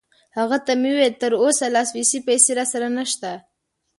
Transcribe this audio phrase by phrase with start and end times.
[0.37, 3.31] هغه ته مې وویل: تراوسه لا سویسی پیسې راسره نشته.